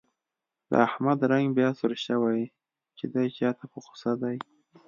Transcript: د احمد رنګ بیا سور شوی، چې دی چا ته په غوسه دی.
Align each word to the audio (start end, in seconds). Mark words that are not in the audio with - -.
د 0.69 0.71
احمد 0.87 1.19
رنګ 1.31 1.47
بیا 1.57 1.69
سور 1.79 1.91
شوی، 2.05 2.41
چې 2.97 3.05
دی 3.13 3.27
چا 3.37 3.49
ته 3.57 3.65
په 3.71 3.77
غوسه 3.83 4.11
دی. 4.21 4.37